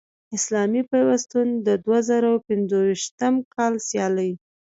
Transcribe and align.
اسلامي 0.37 0.81
پیوستون 0.91 1.47
د 1.67 1.67
دوه 1.83 1.99
زره 2.09 2.29
پنځویشتم 2.47 3.33
کال 3.55 3.73
سیالۍ 3.87 4.31